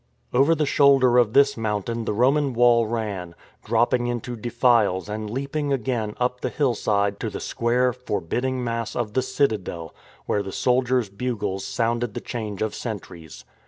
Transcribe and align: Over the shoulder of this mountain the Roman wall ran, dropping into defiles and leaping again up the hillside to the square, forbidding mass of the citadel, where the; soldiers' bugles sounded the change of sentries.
Over 0.33 0.55
the 0.55 0.65
shoulder 0.65 1.19
of 1.19 1.33
this 1.33 1.55
mountain 1.55 2.05
the 2.05 2.13
Roman 2.13 2.55
wall 2.55 2.87
ran, 2.87 3.35
dropping 3.63 4.07
into 4.07 4.35
defiles 4.35 5.07
and 5.07 5.29
leaping 5.29 5.71
again 5.71 6.15
up 6.19 6.41
the 6.41 6.49
hillside 6.49 7.19
to 7.19 7.29
the 7.29 7.39
square, 7.39 7.93
forbidding 7.93 8.63
mass 8.63 8.95
of 8.95 9.13
the 9.13 9.21
citadel, 9.21 9.93
where 10.25 10.41
the; 10.41 10.51
soldiers' 10.51 11.07
bugles 11.09 11.63
sounded 11.67 12.15
the 12.15 12.19
change 12.19 12.63
of 12.63 12.73
sentries. 12.73 13.45